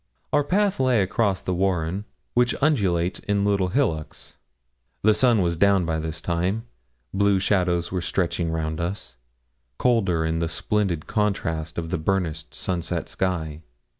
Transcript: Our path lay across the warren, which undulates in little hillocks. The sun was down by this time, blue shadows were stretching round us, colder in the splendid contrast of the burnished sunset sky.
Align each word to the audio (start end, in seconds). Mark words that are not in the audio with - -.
Our 0.33 0.43
path 0.43 0.79
lay 0.79 1.03
across 1.03 1.41
the 1.41 1.53
warren, 1.53 2.05
which 2.33 2.55
undulates 2.59 3.19
in 3.19 3.45
little 3.45 3.67
hillocks. 3.67 4.37
The 5.03 5.13
sun 5.13 5.43
was 5.43 5.57
down 5.57 5.85
by 5.85 5.99
this 5.99 6.21
time, 6.21 6.65
blue 7.13 7.39
shadows 7.39 7.91
were 7.91 8.01
stretching 8.01 8.49
round 8.49 8.79
us, 8.79 9.17
colder 9.77 10.25
in 10.25 10.39
the 10.39 10.49
splendid 10.49 11.05
contrast 11.05 11.77
of 11.77 11.91
the 11.91 11.99
burnished 11.99 12.55
sunset 12.55 13.09
sky. 13.09 13.61